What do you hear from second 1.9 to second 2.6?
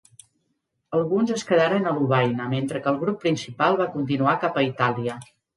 Lovaina,